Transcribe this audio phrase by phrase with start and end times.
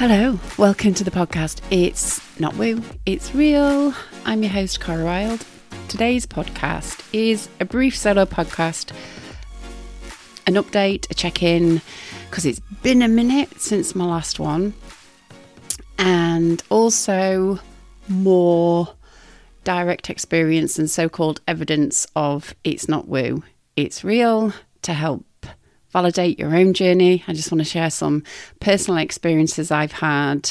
[0.00, 1.60] Hello, welcome to the podcast.
[1.70, 3.94] It's not woo, it's real.
[4.24, 5.44] I'm your host, Cara Wild.
[5.88, 8.92] Today's podcast is a brief solo podcast,
[10.46, 11.82] an update, a check in,
[12.30, 14.72] because it's been a minute since my last one,
[15.98, 17.58] and also
[18.08, 18.94] more
[19.64, 23.42] direct experience and so called evidence of it's not woo,
[23.76, 25.26] it's real to help
[25.90, 27.24] validate your own journey.
[27.26, 28.22] I just want to share some
[28.60, 30.50] personal experiences I've had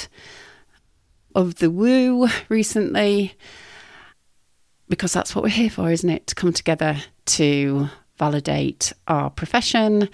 [1.36, 3.36] of the woo recently
[4.88, 6.28] because that's what we're here for, isn't it?
[6.28, 10.10] To come together to validate our profession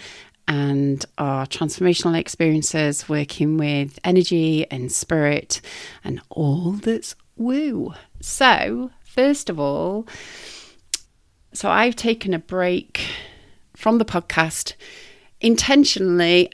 [0.48, 5.62] and our transformational experiences working with energy and spirit
[6.04, 7.94] and all that's woo.
[8.22, 10.08] So, first of all,
[11.54, 13.02] so I've taken a break
[13.76, 14.74] from the podcast
[15.45, 16.52] intentionally,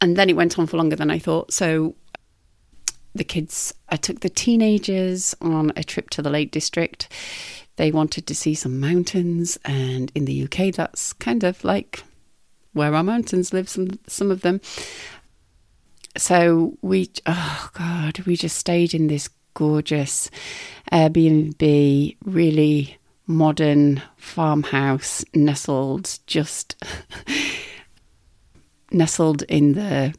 [0.00, 1.52] and then it went on for longer than I thought.
[1.52, 1.96] So,
[3.12, 7.08] the kids, I took the teenagers on a trip to the Lake District.
[7.76, 12.04] They wanted to see some mountains, and in the UK, that's kind of like
[12.72, 14.60] where our mountains live, some, some of them.
[16.16, 20.30] So we, oh God, we just stayed in this gorgeous
[20.92, 26.76] Airbnb, really modern farmhouse nestled just
[28.92, 30.14] nestled in the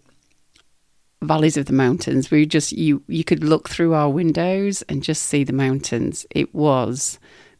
[1.22, 2.30] valleys of the mountains.
[2.30, 6.26] We just you you could look through our windows and just see the mountains.
[6.32, 7.20] It was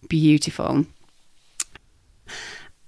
[0.10, 0.86] beautiful.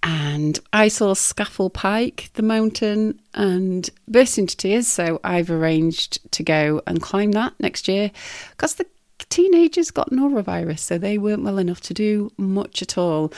[0.03, 4.85] And I saw Scafell Pike, the mountain, and burst into tears.
[4.85, 8.11] So I've arranged to go and climb that next year
[8.51, 8.85] because the
[9.29, 13.33] teenagers got norovirus, so they weren't well enough to do much at all.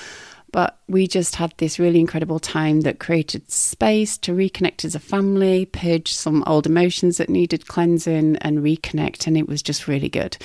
[0.57, 4.99] But we just had this really incredible time that created space to reconnect as a
[4.99, 9.27] family, purge some old emotions that needed cleansing, and reconnect.
[9.27, 10.35] And it was just really good.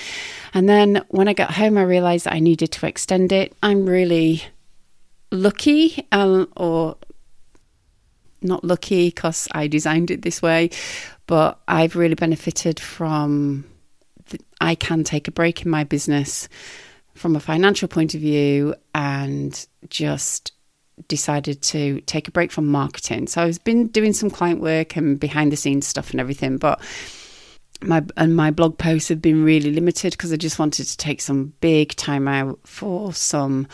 [0.52, 3.56] And then when I got home, I realized that I needed to extend it.
[3.62, 4.42] I'm really
[5.30, 6.98] lucky, um, or
[8.42, 10.68] not lucky because I designed it this way,
[11.26, 13.64] but I've really benefited from.
[14.60, 16.50] I can take a break in my business
[17.14, 20.52] from a financial point of view and just
[21.08, 23.26] decided to take a break from marketing.
[23.26, 26.80] So I've been doing some client work and behind the scenes stuff and everything, but
[27.82, 31.20] my and my blog posts have been really limited because I just wanted to take
[31.20, 33.66] some big time out for some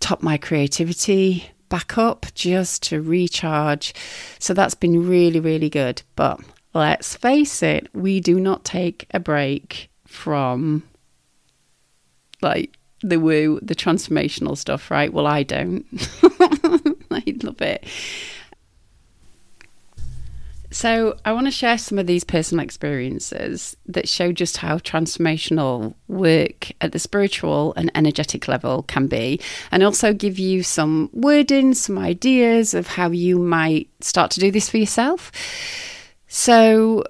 [0.00, 3.94] top my creativity back up just to recharge.
[4.38, 6.40] So that's been really really good, but
[6.74, 10.84] let's face it, we do not take a break from
[12.42, 15.12] like the woo, the transformational stuff, right?
[15.12, 15.84] Well, I don't.
[17.10, 17.84] I love it.
[20.70, 25.94] So, I want to share some of these personal experiences that show just how transformational
[26.08, 29.38] work at the spiritual and energetic level can be,
[29.70, 34.50] and also give you some wording, some ideas of how you might start to do
[34.50, 35.30] this for yourself.
[36.26, 37.04] So,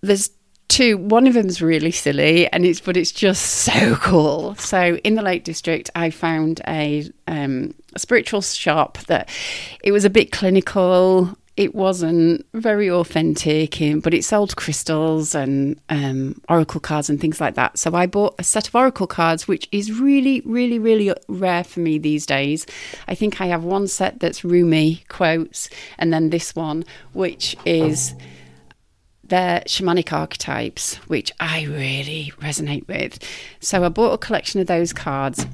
[0.00, 0.30] there's
[0.74, 5.14] two one of them's really silly and it's but it's just so cool so in
[5.14, 9.28] the lake district i found a, um, a spiritual shop that
[9.84, 16.40] it was a bit clinical it wasn't very authentic, but it sold crystals and um,
[16.48, 17.78] oracle cards and things like that.
[17.78, 21.78] So I bought a set of oracle cards, which is really, really, really rare for
[21.78, 22.66] me these days.
[23.06, 28.16] I think I have one set that's Rumi quotes, and then this one, which is
[29.28, 33.18] they're shamanic archetypes, which I really resonate with.
[33.60, 35.46] So I bought a collection of those cards.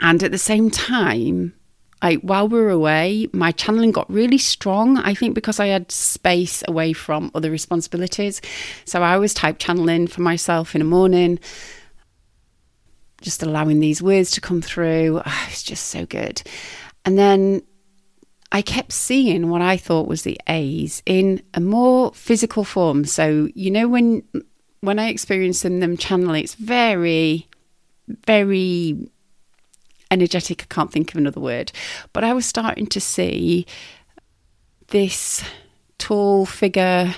[0.00, 1.54] And at the same time,
[2.00, 4.98] I, while we were away, my channeling got really strong.
[4.98, 8.40] I think because I had space away from other responsibilities.
[8.84, 11.40] So I was type channeling for myself in the morning,
[13.20, 15.20] just allowing these words to come through.
[15.24, 16.40] Ah, oh, it's just so good.
[17.04, 17.62] And then
[18.50, 23.04] I kept seeing what I thought was the A's in a more physical form.
[23.04, 24.22] So, you know, when
[24.80, 27.46] when I experience them, them channeling, it's very,
[28.26, 29.10] very
[30.10, 30.62] energetic.
[30.62, 31.72] I can't think of another word.
[32.12, 33.66] But I was starting to see
[34.88, 35.44] this
[35.98, 37.14] tall figure,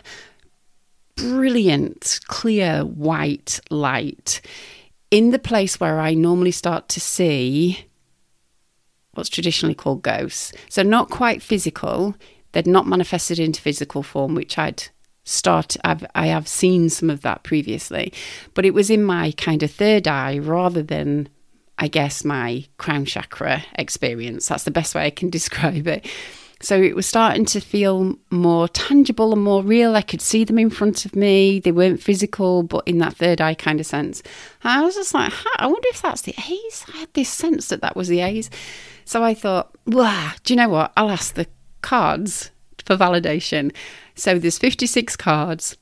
[1.16, 4.40] brilliant, clear white light
[5.10, 7.84] in the place where I normally start to see
[9.14, 10.52] what's traditionally called ghosts.
[10.68, 12.14] So not quite physical.
[12.52, 14.84] They'd not manifested into physical form, which I'd
[15.24, 18.12] start I've, I have seen some of that previously,
[18.54, 21.28] but it was in my kind of third eye rather than
[21.78, 24.48] I guess my crown chakra experience.
[24.48, 26.06] That's the best way I can describe it.
[26.62, 29.96] So it was starting to feel more tangible and more real.
[29.96, 31.58] I could see them in front of me.
[31.58, 34.22] They weren't physical, but in that third eye kind of sense.
[34.62, 36.84] And I was just like, I wonder if that's the A's.
[36.92, 38.50] I had this sense that that was the A's.
[39.10, 40.92] So I thought, wow, do you know what?
[40.96, 41.48] I'll ask the
[41.82, 42.52] cards
[42.84, 43.74] for validation.
[44.14, 45.76] So there's 56 cards.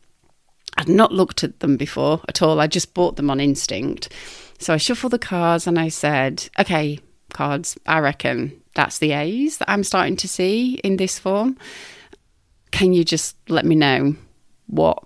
[0.78, 2.58] I'd not looked at them before at all.
[2.58, 4.10] I just bought them on instinct.
[4.58, 7.00] So I shuffled the cards and I said, okay,
[7.34, 11.58] cards, I reckon that's the A's that I'm starting to see in this form.
[12.70, 14.16] Can you just let me know
[14.68, 15.04] what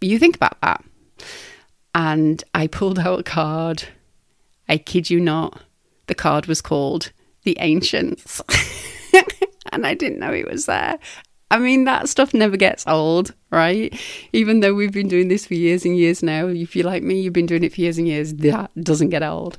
[0.00, 0.82] you think about that?
[1.94, 3.84] And I pulled out a card.
[4.66, 5.60] I kid you not,
[6.06, 7.12] the card was called
[7.44, 8.42] The Ancients.
[9.72, 10.98] and I didn't know it was there.
[11.50, 13.94] I mean, that stuff never gets old, right?
[14.32, 17.20] Even though we've been doing this for years and years now, if you're like me,
[17.20, 19.58] you've been doing it for years and years, that doesn't get old.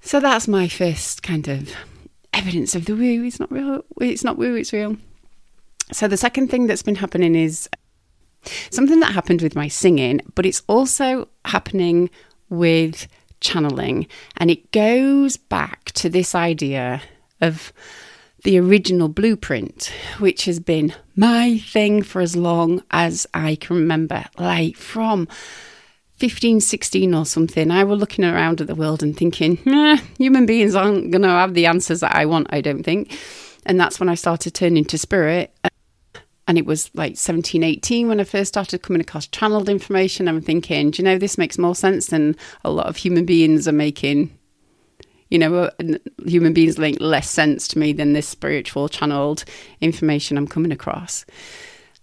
[0.00, 1.70] So that's my first kind of
[2.32, 3.24] evidence of the woo.
[3.24, 3.84] It's not real.
[4.00, 4.96] It's not woo, it's real.
[5.92, 7.68] So the second thing that's been happening is
[8.70, 12.08] something that happened with my singing, but it's also happening
[12.48, 13.08] with
[13.40, 14.06] channeling.
[14.36, 17.02] And it goes back to this idea
[17.40, 17.72] of
[18.44, 24.24] the original blueprint, which has been my thing for as long as I can remember,
[24.38, 25.28] like from
[26.16, 29.56] 15, 16 or something, I was looking around at the world and thinking,
[30.18, 33.16] human beings aren't going to have the answers that I want, I don't think.
[33.66, 35.52] And that's when I started turning to spirit.
[36.48, 40.26] And it was like 17, 18 when I first started coming across channeled information.
[40.26, 42.34] I'm thinking, do you know, this makes more sense than
[42.64, 44.36] a lot of human beings are making.
[45.28, 45.70] You know, uh,
[46.24, 49.44] human beings make less sense to me than this spiritual channeled
[49.82, 51.26] information I'm coming across.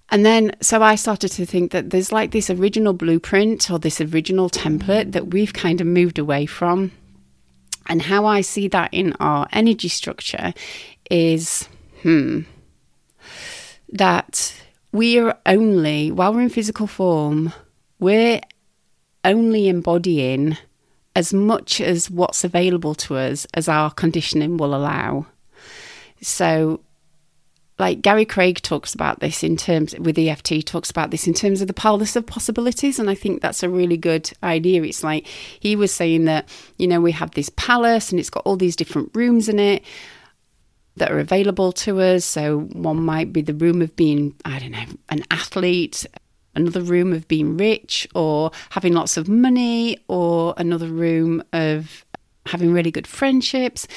[0.10, 4.00] And then, so I started to think that there's like this original blueprint or this
[4.00, 6.92] original template that we've kind of moved away from.
[7.88, 10.54] And how I see that in our energy structure
[11.10, 11.68] is,
[12.04, 12.42] hmm,
[13.90, 14.54] that
[14.92, 17.54] we are only, while we're in physical form,
[18.00, 18.42] we're
[19.24, 20.58] only embodying
[21.16, 25.26] as much as what's available to us as our conditioning will allow.
[26.22, 26.82] So
[27.78, 31.62] like Gary Craig talks about this in terms with EFT talks about this in terms
[31.62, 35.28] of the palace of possibilities and I think that's a really good idea it's like
[35.28, 36.48] he was saying that
[36.78, 39.84] you know we have this palace and it's got all these different rooms in it
[40.98, 42.26] that are available to us.
[42.26, 46.06] So one might be the room of being I don't know an athlete
[46.56, 52.06] another room of being rich or having lots of money or another room of
[52.46, 53.88] having really good friendships.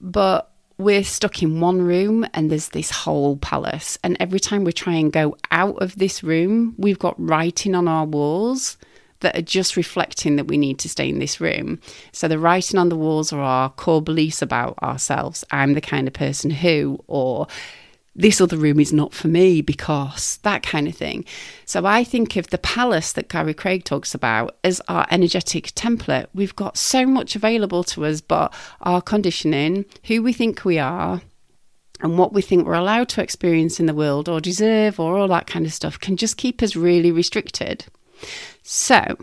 [0.00, 3.98] But we're stuck in one room and there's this whole palace.
[4.04, 7.88] And every time we try and go out of this room, we've got writing on
[7.88, 8.76] our walls
[9.26, 11.80] that are just reflecting that we need to stay in this room.
[12.12, 15.44] So the writing on the walls are our core beliefs about ourselves.
[15.50, 17.48] I'm the kind of person who, or
[18.14, 21.24] this other room is not for me because that kind of thing.
[21.64, 26.28] So I think of the palace that Gary Craig talks about as our energetic template.
[26.32, 31.20] We've got so much available to us, but our conditioning, who we think we are,
[32.00, 35.26] and what we think we're allowed to experience in the world or deserve or all
[35.26, 37.86] that kind of stuff can just keep us really restricted.
[38.68, 39.16] So,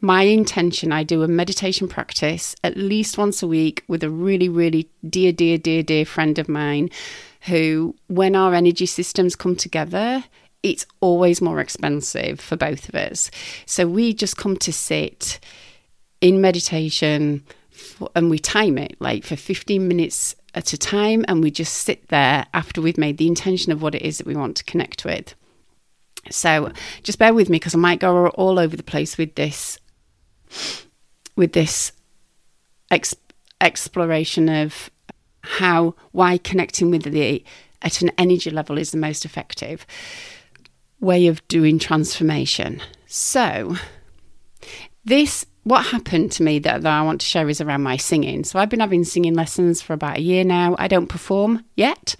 [0.00, 4.48] my intention I do a meditation practice at least once a week with a really,
[4.48, 6.88] really dear, dear, dear, dear friend of mine
[7.48, 10.22] who, when our energy systems come together,
[10.62, 13.32] it's always more expensive for both of us.
[13.66, 15.40] So we just come to sit
[16.20, 21.42] in meditation for, and we time it like for 15 minutes at a time and
[21.42, 24.36] we just sit there after we've made the intention of what it is that we
[24.36, 25.34] want to connect with.
[26.28, 26.72] So
[27.02, 29.78] just bear with me because I might go all over the place with this
[31.36, 31.92] with this
[32.90, 33.14] ex-
[33.60, 34.90] exploration of
[35.42, 37.44] how why connecting with the
[37.82, 39.86] at an energy level is the most effective
[41.00, 42.82] way of doing transformation.
[43.06, 43.76] So
[45.04, 48.44] this what happened to me that, that I want to share is around my singing.
[48.44, 50.74] So I've been having singing lessons for about a year now.
[50.78, 52.16] I don't perform yet.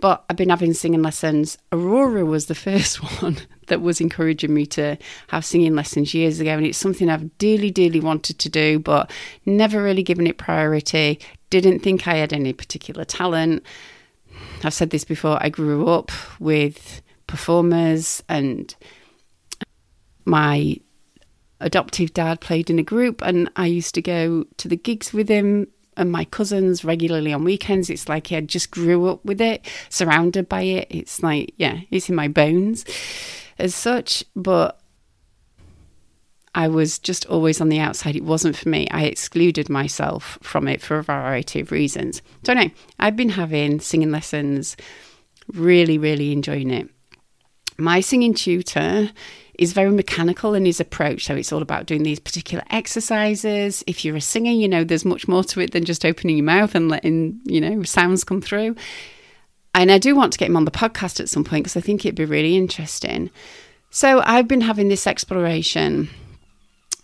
[0.00, 1.58] But I've been having singing lessons.
[1.72, 4.96] Aurora was the first one that was encouraging me to
[5.28, 6.50] have singing lessons years ago.
[6.50, 9.10] And it's something I've dearly, dearly wanted to do, but
[9.46, 11.20] never really given it priority.
[11.50, 13.64] Didn't think I had any particular talent.
[14.64, 18.74] I've said this before, I grew up with performers and
[20.24, 20.76] my
[21.60, 25.28] adoptive dad played in a group and I used to go to the gigs with
[25.28, 25.66] him
[25.96, 27.90] and my cousins regularly on weekends.
[27.90, 30.86] It's like I just grew up with it, surrounded by it.
[30.90, 32.84] It's like, yeah, it's in my bones
[33.58, 34.24] as such.
[34.34, 34.80] But
[36.54, 38.16] I was just always on the outside.
[38.16, 38.88] It wasn't for me.
[38.90, 42.22] I excluded myself from it for a variety of reasons.
[42.44, 44.76] So, no, I've been having singing lessons,
[45.52, 46.88] really, really enjoying it.
[47.78, 49.10] My singing tutor
[49.60, 51.26] is very mechanical in his approach.
[51.26, 53.84] So it's all about doing these particular exercises.
[53.86, 56.46] If you're a singer, you know, there's much more to it than just opening your
[56.46, 58.74] mouth and letting, you know, sounds come through.
[59.74, 61.82] And I do want to get him on the podcast at some point because I
[61.82, 63.30] think it'd be really interesting.
[63.90, 66.08] So I've been having this exploration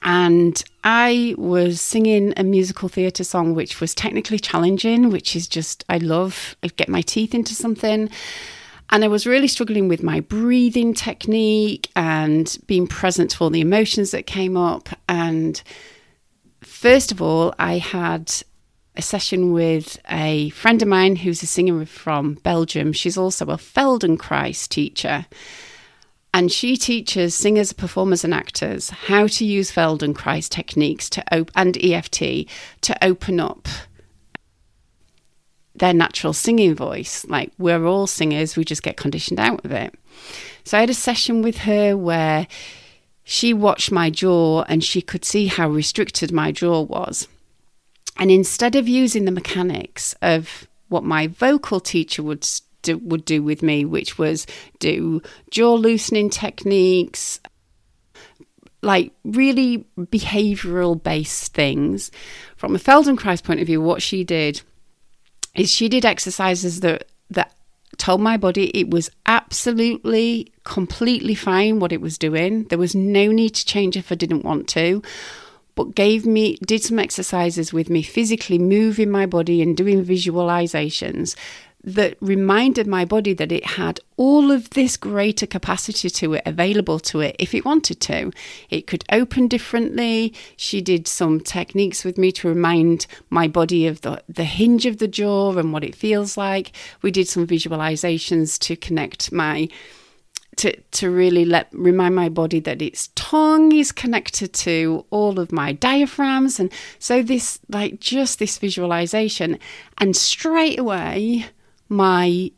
[0.03, 5.85] and I was singing a musical theatre song which was technically challenging, which is just,
[5.91, 8.09] I love, I get my teeth into something.
[8.91, 13.61] And I was really struggling with my breathing technique and being present to all the
[13.61, 14.89] emotions that came up.
[15.09, 15.61] And
[16.63, 18.33] first of all, I had
[18.97, 22.93] a session with a friend of mine who's a singer from Belgium.
[22.93, 25.27] She's also a Feldenkrais teacher.
[26.33, 31.83] And she teaches singers, performers, and actors how to use Feldenkrais techniques to op- and
[31.83, 32.47] EFT
[32.83, 33.69] to open up
[35.79, 37.25] their natural singing voice.
[37.27, 39.95] Like we're all singers, we just get conditioned out of it.
[40.65, 42.47] So I had a session with her where
[43.25, 47.29] she watched my jaw and she could see how restricted my jaw was.
[48.17, 52.49] And instead of using the mechanics of what my vocal teacher would
[52.83, 54.47] do, would do with me, which was
[54.79, 57.41] do jaw loosening techniques,
[58.83, 62.11] like really behavioral based things.
[62.57, 64.63] From a Feldenkrais point of view, what she did
[65.57, 67.53] is she did exercises that that
[67.99, 72.65] told my body it was absolutely completely fine what it was doing.
[72.65, 75.03] There was no need to change if I didn't want to.
[75.75, 81.37] But gave me did some exercises with me physically moving my body and doing visualizations
[81.87, 86.99] that reminded my body that it had all of this greater capacity to it available
[86.99, 88.33] to it if it wanted to.
[88.69, 90.35] It could open differently.
[90.57, 94.99] She did some techniques with me to remind my body of the, the hinge of
[94.99, 96.73] the jaw and what it feels like.
[97.03, 99.69] We did some visualizations to connect my
[100.57, 105.53] to, to really let remind my body that its tongue is connected to all of
[105.53, 109.59] my diaphragms and so this like just this visualization
[109.99, 111.45] and straight away
[111.89, 112.51] my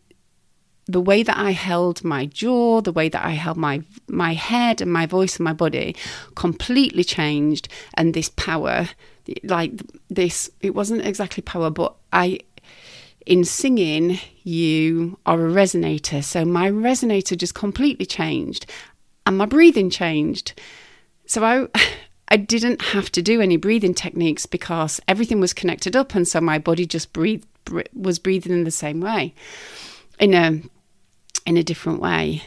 [0.86, 4.80] the way that I held my jaw, the way that I held my my head
[4.80, 5.94] and my voice and my body
[6.34, 8.88] completely changed and this power
[9.44, 9.72] like
[10.08, 12.40] this it wasn't exactly power but I
[13.26, 16.24] in singing you are a resonator.
[16.24, 18.64] So my resonator just completely changed
[19.26, 20.58] and my breathing changed.
[21.26, 21.66] So I
[22.30, 26.40] I didn't have to do any breathing techniques because everything was connected up and so
[26.40, 27.46] my body just breathed
[27.92, 29.34] was breathing in the same way,
[30.18, 30.60] in a
[31.46, 32.42] in a different way.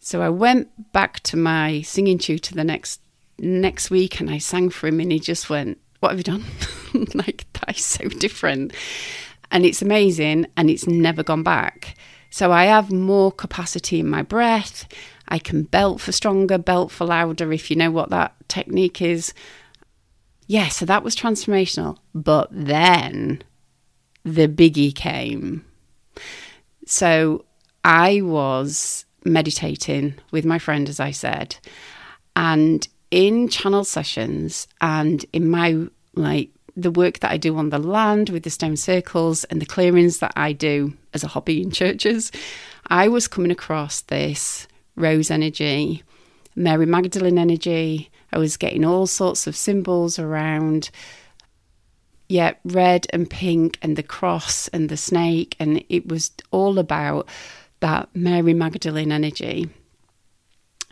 [0.00, 3.00] So I went back to my singing tutor the next
[3.38, 6.44] next week, and I sang for him, and he just went, "What have you done?
[7.14, 8.72] like that is so different."
[9.50, 11.96] And it's amazing, and it's never gone back.
[12.36, 14.86] So I have more capacity in my breath.
[15.26, 19.32] I can belt for stronger, belt for louder, if you know what that technique is.
[20.46, 21.96] Yeah, so that was transformational.
[22.14, 23.42] But then
[24.22, 25.64] the biggie came.
[26.84, 27.46] So
[27.82, 31.56] I was meditating with my friend, as I said,
[32.36, 37.78] and in channel sessions and in my like the work that I do on the
[37.78, 41.70] land with the stone circles and the clearings that I do as a hobby in
[41.70, 42.30] churches,
[42.88, 46.02] I was coming across this rose energy,
[46.54, 48.10] Mary Magdalene energy.
[48.32, 50.90] I was getting all sorts of symbols around
[52.28, 55.56] yeah, red and pink and the cross and the snake.
[55.60, 57.28] And it was all about
[57.80, 59.68] that Mary Magdalene energy.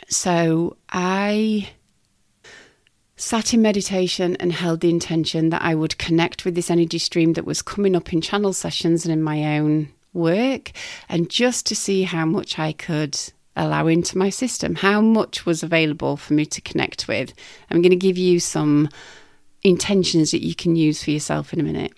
[0.09, 1.71] So I
[3.17, 7.35] sat in meditation and held the intention that I would connect with this energy stream
[7.35, 10.73] that was coming up in channel sessions and in my own work,
[11.09, 13.19] and just to see how much I could
[13.57, 17.33] allow into my system, how much was available for me to connect with.
[17.71, 18.89] I'm going to give you some
[19.63, 21.93] intentions that you can use for yourself in a minute.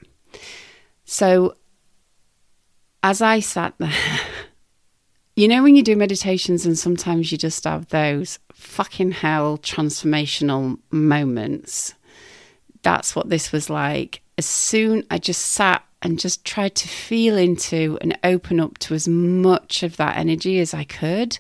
[1.04, 1.56] So,
[3.02, 3.92] as I sat there,
[5.36, 10.78] you know, when you do meditations and sometimes you just have those fucking hell transformational
[10.90, 11.94] moments.
[12.82, 14.22] That's what this was like.
[14.38, 18.94] As soon I just sat and just tried to feel into and open up to
[18.94, 21.38] as much of that energy as I could.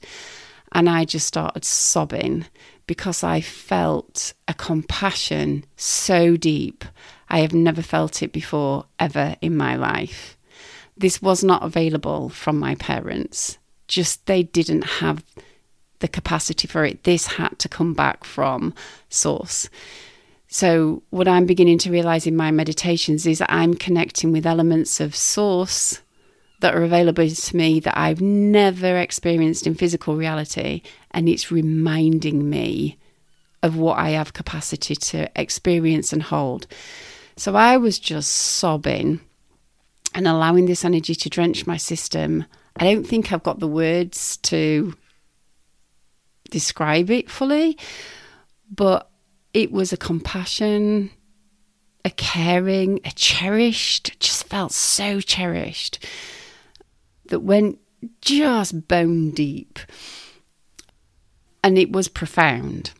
[0.72, 2.44] And I just started sobbing
[2.86, 6.84] because I felt a compassion so deep.
[7.30, 10.36] I have never felt it before, ever in my life.
[10.98, 13.56] This was not available from my parents.
[13.88, 15.24] Just they didn't have
[16.00, 17.04] the capacity for it.
[17.04, 18.74] This had to come back from
[19.08, 19.68] source.
[20.48, 25.00] So, what I'm beginning to realize in my meditations is that I'm connecting with elements
[25.00, 26.00] of source
[26.60, 30.82] that are available to me that I've never experienced in physical reality.
[31.10, 32.98] And it's reminding me
[33.62, 36.66] of what I have capacity to experience and hold.
[37.36, 39.20] So I was just sobbing
[40.14, 42.46] and allowing this energy to drench my system.
[42.78, 44.94] I don't think I've got the words to
[46.50, 47.78] describe it fully,
[48.70, 49.10] but
[49.54, 51.10] it was a compassion,
[52.04, 56.04] a caring, a cherished, just felt so cherished
[57.26, 57.78] that went
[58.20, 59.78] just bone deep.
[61.64, 62.92] And it was profound.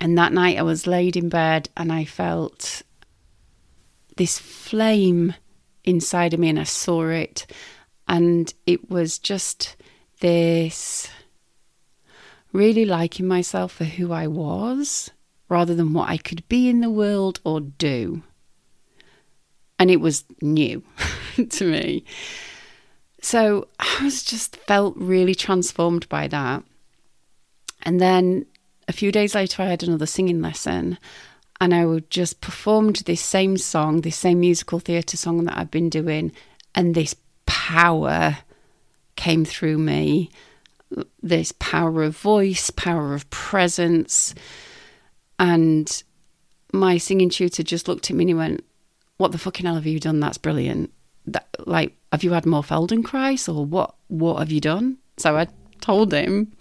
[0.00, 2.82] And that night I was laid in bed and I felt
[4.16, 5.34] this flame
[5.84, 7.46] inside of me and I saw it.
[8.08, 9.76] And it was just
[10.20, 11.10] this
[12.52, 15.10] really liking myself for who I was
[15.48, 18.22] rather than what I could be in the world or do.
[19.78, 20.82] And it was new
[21.50, 22.04] to me.
[23.20, 26.62] So I was just felt really transformed by that.
[27.82, 28.46] And then
[28.88, 30.98] a few days later, I had another singing lesson,
[31.60, 35.70] and I would just performed this same song, this same musical theatre song that I've
[35.70, 36.32] been doing,
[36.74, 37.14] and this
[37.46, 38.38] power
[39.16, 40.30] came through me.
[41.22, 44.34] This power of voice, power of presence.
[45.38, 46.02] And
[46.72, 48.64] my singing tutor just looked at me and he went,
[49.16, 50.20] What the fucking hell have you done?
[50.20, 50.92] That's brilliant.
[51.26, 53.96] That, like, have you had more Feldenkrais or what?
[54.08, 54.98] What have you done?
[55.16, 55.48] So I
[55.80, 56.52] told him,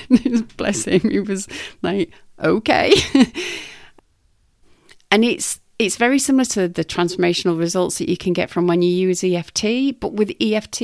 [0.56, 1.46] bless him, he was
[1.82, 2.10] like,
[2.42, 2.92] okay.
[5.10, 8.82] and it's it's very similar to the transformational results that you can get from when
[8.82, 10.82] you use EFT, but with EFT,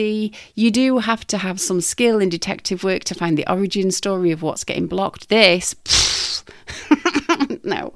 [0.54, 4.32] you do have to have some skill in detective work to find the origin story
[4.32, 5.28] of what's getting blocked.
[5.28, 5.74] This,
[7.62, 7.94] no,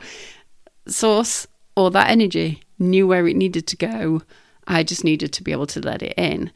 [0.87, 1.47] source
[1.77, 4.23] or that energy knew where it needed to go.
[4.67, 6.53] I just needed to be able to let it in.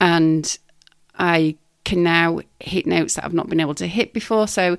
[0.00, 0.58] And
[1.18, 4.48] I can now hit notes that I've not been able to hit before.
[4.48, 4.76] So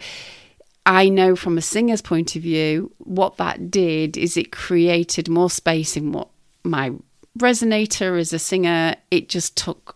[0.85, 5.49] I know from a singer's point of view, what that did is it created more
[5.49, 6.29] space in what
[6.63, 6.91] my
[7.37, 8.95] resonator as a singer.
[9.09, 9.95] It just took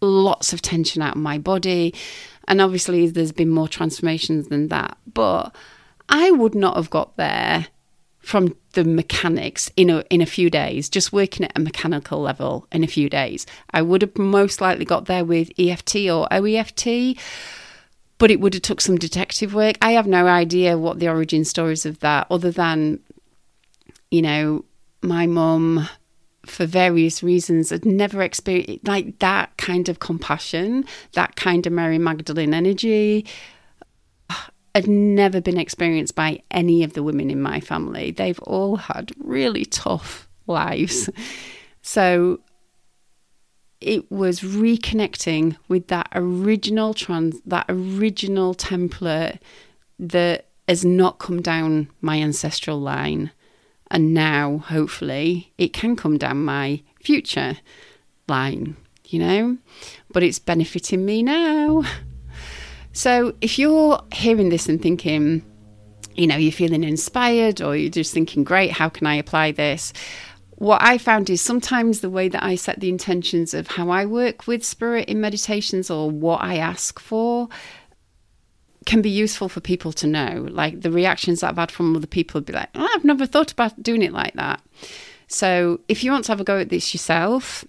[0.00, 1.94] lots of tension out of my body.
[2.48, 4.96] And obviously, there's been more transformations than that.
[5.12, 5.54] But
[6.08, 7.66] I would not have got there
[8.20, 12.66] from the mechanics in a in a few days, just working at a mechanical level
[12.72, 13.46] in a few days.
[13.70, 17.18] I would have most likely got there with EFT or OEFT,
[18.18, 19.76] but it would have took some detective work.
[19.82, 23.00] I have no idea what the origin stories of that, other than,
[24.10, 24.64] you know,
[25.02, 25.88] my mum
[26.46, 31.98] for various reasons had never experienced like that kind of compassion, that kind of Mary
[31.98, 33.26] Magdalene energy
[34.30, 38.12] uh, had never been experienced by any of the women in my family.
[38.12, 41.08] They've all had really tough lives.
[41.08, 41.24] Mm.
[41.82, 42.40] So
[43.80, 49.38] it was reconnecting with that original trans that original template
[49.98, 53.30] that has not come down my ancestral line.
[53.90, 57.58] And now hopefully it can come down my future
[58.28, 58.76] line
[59.12, 59.56] you know?
[60.10, 61.82] But it's benefiting me now.
[62.92, 65.44] So if you're hearing this and thinking,
[66.14, 69.92] you know, you're feeling inspired or you're just thinking, great, how can I apply this?
[70.56, 74.06] What I found is sometimes the way that I set the intentions of how I
[74.06, 77.48] work with spirit in meditations or what I ask for
[78.86, 80.46] can be useful for people to know.
[80.50, 83.26] Like the reactions that I've had from other people would be like, oh, I've never
[83.26, 84.62] thought about doing it like that.
[85.28, 87.64] So if you want to have a go at this yourself,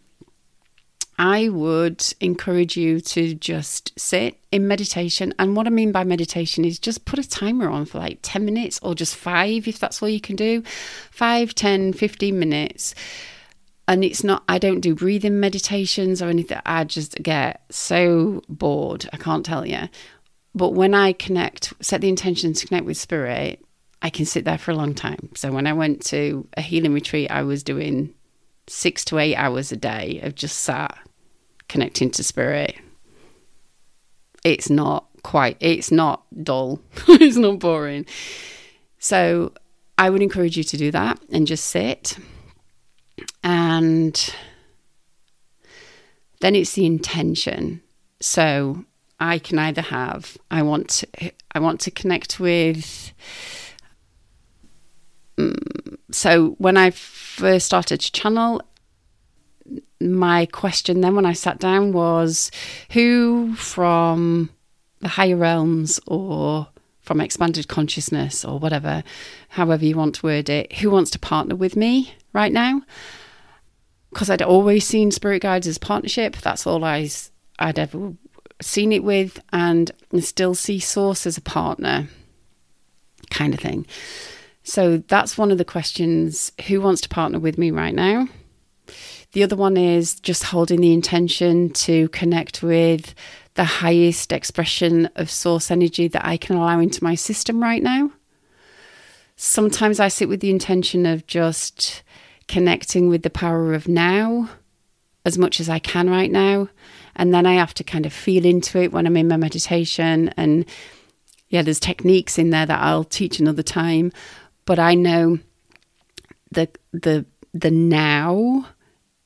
[1.19, 5.33] I would encourage you to just sit in meditation.
[5.39, 8.45] And what I mean by meditation is just put a timer on for like 10
[8.45, 10.61] minutes or just five, if that's all you can do.
[11.09, 12.93] Five, 10, 15 minutes.
[13.87, 16.59] And it's not, I don't do breathing meditations or anything.
[16.65, 19.09] I just get so bored.
[19.11, 19.89] I can't tell you.
[20.53, 23.63] But when I connect, set the intention to connect with spirit,
[24.03, 25.29] I can sit there for a long time.
[25.35, 28.13] So when I went to a healing retreat, I was doing
[28.67, 30.97] six to eight hours a day of just sat
[31.69, 32.75] connecting to spirit.
[34.43, 38.05] It's not quite, it's not dull, it's not boring.
[38.99, 39.53] So
[39.97, 42.17] I would encourage you to do that and just sit.
[43.43, 44.33] And
[46.41, 47.81] then it's the intention.
[48.21, 48.85] So
[49.19, 53.13] I can either have I want to, I want to connect with
[55.37, 58.61] mm, so when I first started to channel
[59.99, 62.51] my question then when I sat down was
[62.91, 64.49] who from
[64.99, 66.67] the higher realms or
[67.01, 69.03] from expanded consciousness or whatever,
[69.49, 72.81] however you want to word it, who wants to partner with me right now?
[74.11, 76.35] Because I'd always seen spirit guides as partnership.
[76.37, 77.09] That's all I,
[77.59, 78.13] I'd ever
[78.61, 82.07] seen it with, and still see Source as a partner,
[83.29, 83.85] kind of thing.
[84.63, 88.27] So that's one of the questions who wants to partner with me right now?
[89.33, 93.13] The other one is just holding the intention to connect with
[93.55, 98.11] the highest expression of source energy that I can allow into my system right now.
[99.35, 102.03] Sometimes I sit with the intention of just
[102.47, 104.49] connecting with the power of now
[105.25, 106.69] as much as I can right now.
[107.15, 110.29] And then I have to kind of feel into it when I'm in my meditation.
[110.37, 110.65] And
[111.49, 114.11] yeah, there's techniques in there that I'll teach another time.
[114.65, 115.39] But I know
[116.51, 118.67] the the the now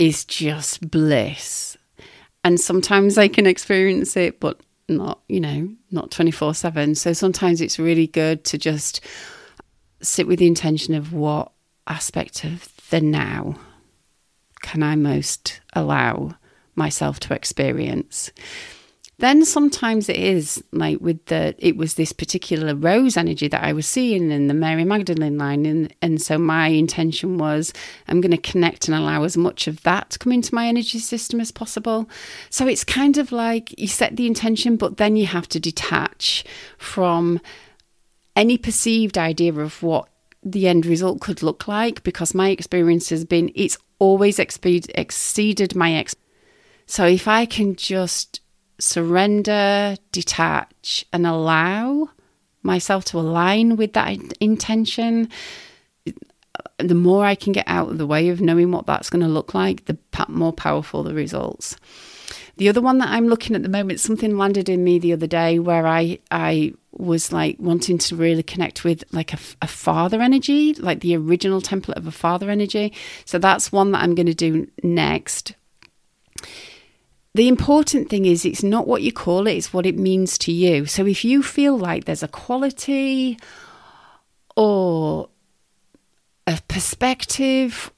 [0.02, 1.78] is just bliss
[2.44, 4.60] and sometimes I can experience it, but
[4.90, 6.96] not, you know, not 24 7.
[6.96, 9.02] So sometimes it's really good to just
[10.02, 11.52] sit with the intention of what
[11.86, 13.56] aspect of the now
[14.62, 16.36] can I most allow
[16.76, 18.32] myself to experience.
[19.22, 23.72] Then sometimes it is like with the it was this particular rose energy that I
[23.72, 27.72] was seeing in the Mary Magdalene line and and so my intention was
[28.08, 30.98] I'm going to connect and allow as much of that to come into my energy
[30.98, 32.10] system as possible.
[32.50, 36.44] So it's kind of like you set the intention but then you have to detach
[36.80, 37.40] from
[38.36, 40.10] any perceived idea of what
[40.42, 45.94] the end result could look like because my experience has been it's always exceeded my
[45.94, 46.16] ex
[46.88, 48.41] so if I can just
[48.82, 52.10] surrender, detach, and allow
[52.64, 55.30] myself to align with that intention,
[56.78, 59.28] the more I can get out of the way of knowing what that's going to
[59.28, 61.76] look like, the more powerful the results.
[62.58, 65.28] The other one that I'm looking at the moment, something landed in me the other
[65.28, 70.22] day where I I was like wanting to really connect with like a, a father
[70.22, 72.94] energy, like the original template of a father energy.
[73.26, 75.56] So that's one that I'm going to do next
[77.34, 80.52] the important thing is it's not what you call it, it's what it means to
[80.52, 80.86] you.
[80.86, 83.40] So if you feel like there's a quality
[84.58, 85.30] or
[86.46, 87.92] a perspective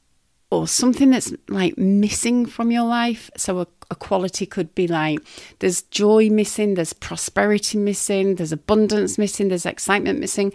[0.52, 5.19] or something that's like missing from your life, so a, a quality could be like
[5.60, 10.54] there's joy missing, there's prosperity missing, there's abundance missing, there's excitement missing,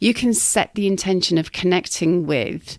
[0.00, 2.76] you can set the intention of connecting with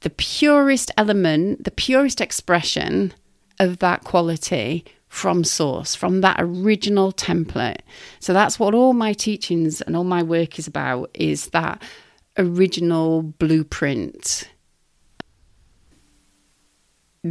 [0.00, 3.12] the purest element, the purest expression
[3.58, 7.80] of that quality from source, from that original template.
[8.20, 11.82] So that's what all my teachings and all my work is about is that
[12.38, 14.48] original blueprint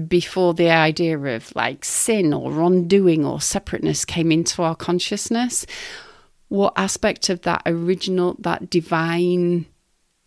[0.08, 5.66] before the idea of like sin or wrongdoing or separateness came into our consciousness
[6.50, 9.66] what aspect of that original that divine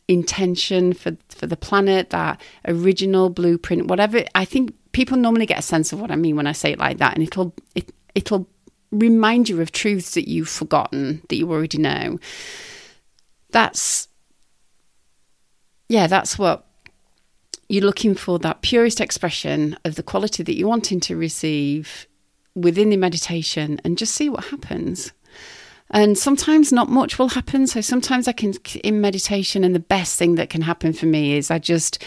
[0.08, 5.62] intention for for the planet that original blueprint whatever i think people normally get a
[5.62, 8.48] sense of what I mean when I say it like that, and it'll it, it'll
[8.90, 12.18] remind you of truths that you've forgotten that you already know.
[13.52, 14.08] That's
[15.88, 16.66] yeah, that's what
[17.68, 22.08] you're looking for that purest expression of the quality that you're wanting to receive
[22.56, 25.12] within the meditation and just see what happens.
[25.90, 27.68] And sometimes not much will happen.
[27.68, 31.36] So sometimes I can in meditation and the best thing that can happen for me
[31.36, 32.02] is I just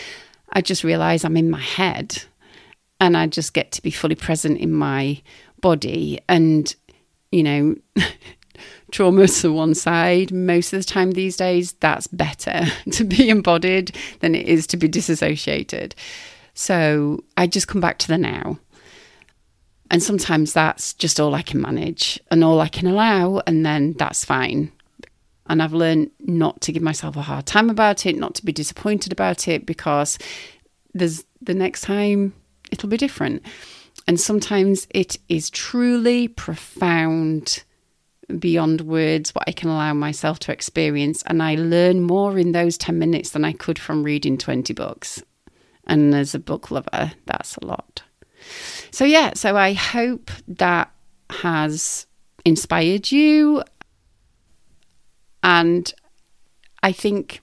[0.52, 2.26] I just realize I'm in my head
[3.02, 5.22] and I just get to be fully present in my
[5.60, 6.20] body.
[6.30, 6.74] And
[7.32, 7.76] you know
[8.92, 10.32] trauma to one side.
[10.32, 14.78] Most of the time these days that's better to be embodied than it is to
[14.78, 15.96] be disassociated.
[16.54, 18.60] So I just come back to the now.
[19.90, 23.94] And sometimes that's just all I can manage and all I can allow and then
[23.94, 24.72] that's fine.
[25.48, 28.54] And I've learned not to give myself a hard time about it not to be
[28.54, 30.18] disappointed about it because
[30.94, 32.34] there's the next time
[32.72, 33.46] it'll be different.
[34.08, 37.64] And sometimes it is truly profound
[38.40, 41.22] beyond words what I can allow myself to experience.
[41.26, 45.22] And I learn more in those 10 minutes than I could from reading 20 books.
[45.86, 48.04] And as a book lover, that's a lot.
[48.92, 50.92] So, yeah, so I hope that
[51.30, 52.08] has
[52.46, 53.64] inspired you.
[55.44, 55.94] And
[56.84, 57.42] I think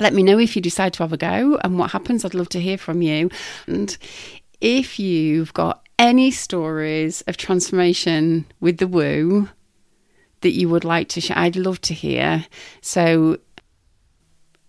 [0.00, 2.24] let me know if you decide to have a go and what happens.
[2.24, 3.30] I'd love to hear from you.
[3.66, 3.96] And
[4.60, 9.48] if you've got any stories of transformation with the woo
[10.40, 12.46] that you would like to share, I'd love to hear.
[12.80, 13.38] So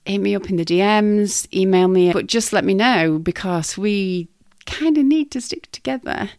[0.05, 4.27] hit me up in the DMs, email me, but just let me know because we
[4.65, 6.29] kind of need to stick together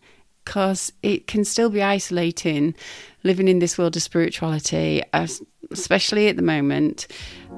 [0.45, 2.75] because it can still be isolating
[3.23, 5.03] living in this world of spirituality,
[5.71, 7.07] especially at the moment.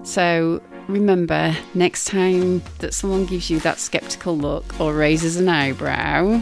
[0.02, 6.40] So remember, next time that someone gives you that skeptical look or raises an eyebrow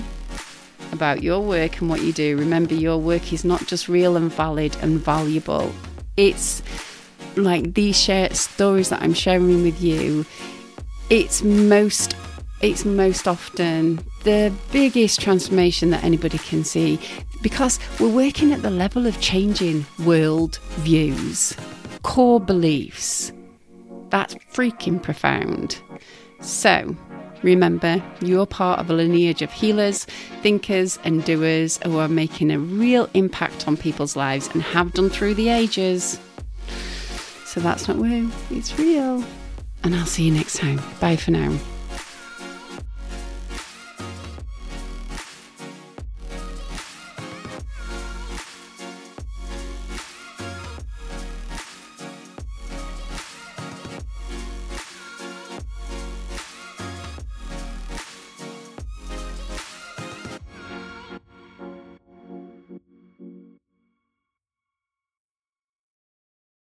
[0.93, 4.33] about your work and what you do, remember your work is not just real and
[4.33, 5.73] valid and valuable.
[6.17, 6.63] It's
[7.37, 10.27] like these share stories that I'm sharing with you.
[11.11, 12.15] It's most
[12.61, 17.01] it's most often the biggest transformation that anybody can see
[17.43, 21.57] because we're working at the level of changing world views,
[22.03, 23.33] core beliefs.
[24.13, 25.81] That's freaking profound.
[26.43, 26.95] So,
[27.43, 30.05] remember, you're part of a lineage of healers,
[30.43, 35.09] thinkers, and doers who are making a real impact on people's lives and have done
[35.09, 36.21] through the ages.
[37.47, 39.25] So, that's not woo, it's real.
[39.83, 40.79] And I'll see you next time.
[41.01, 41.59] Bye for now.